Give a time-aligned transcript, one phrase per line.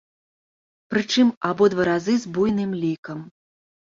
[0.93, 3.19] Прычым, абодва разы з буйным лікам.